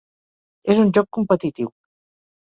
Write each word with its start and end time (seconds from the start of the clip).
És 0.75 0.79
un 0.83 0.89
joc 0.97 1.09
competitiu. 1.17 1.69